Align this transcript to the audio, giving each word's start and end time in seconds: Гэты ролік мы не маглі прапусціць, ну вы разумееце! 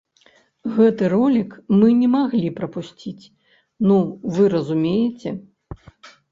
Гэты 0.77 1.09
ролік 1.13 1.51
мы 1.79 1.87
не 1.99 2.09
маглі 2.15 2.49
прапусціць, 2.61 3.23
ну 3.91 4.01
вы 4.35 4.51
разумееце! 4.57 5.39